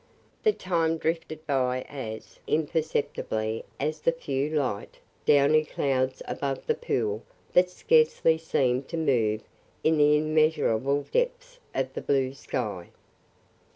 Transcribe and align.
The 0.41 0.51
time 0.51 0.97
drifted 0.97 1.45
by 1.45 1.83
as 1.87 2.39
imperceptibly 2.47 3.63
as 3.79 3.99
the 4.01 4.11
few 4.11 4.49
light, 4.49 4.97
downy 5.27 5.63
clouds 5.63 6.23
above 6.27 6.65
the 6.65 6.73
pool 6.73 7.21
that 7.53 7.69
scarcely 7.69 8.39
seemed 8.39 8.87
to 8.87 8.97
move 8.97 9.43
in 9.83 9.99
the 9.99 10.17
immeasurable 10.17 11.03
depths 11.11 11.59
of 11.75 11.93
the 11.93 12.01
blue 12.01 12.33
sky. 12.33 12.89